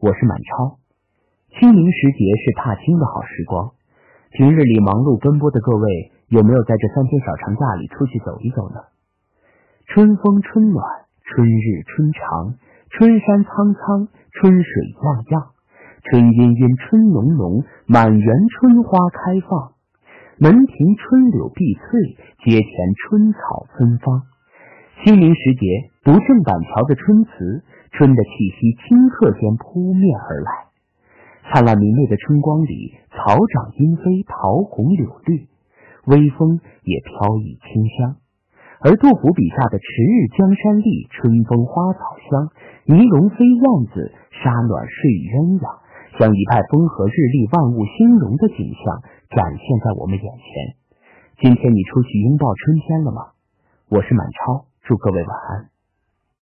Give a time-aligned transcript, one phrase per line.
[0.00, 0.78] 我是满超。
[1.58, 3.74] 清明时节是踏青的好时光，
[4.30, 8.78] 平日里忙碌奔波的各位，有没有在这三天小长假里出去走一走呢？
[9.90, 10.86] 春风春暖，
[11.26, 12.54] 春日春长，
[12.94, 14.06] 春山苍苍，
[14.38, 14.70] 春水
[15.02, 15.50] 漾漾，
[16.06, 19.74] 春阴阴，春浓浓，满园春花开放，
[20.38, 22.14] 门庭春柳碧翠，
[22.46, 22.70] 街前
[23.02, 24.22] 春草芬芳。
[25.02, 27.66] 清明时节，读郑板桥的春词。
[27.92, 30.50] 春的气息顷刻间扑面而来，
[31.50, 35.48] 灿烂明媚的春光里，草长莺飞，桃红柳绿，
[36.06, 38.16] 微风也飘逸清香。
[38.80, 42.50] 而杜甫笔下的“迟日江山丽，春风花草香，
[42.86, 45.66] 泥龙飞燕子，沙暖睡鸳鸯”，
[46.20, 49.02] 将一派风和日丽、万物兴荣的景象
[49.34, 50.78] 展现在我们眼前。
[51.42, 53.34] 今天你出去拥抱春天了吗？
[53.90, 55.77] 我是满超，祝各位晚安。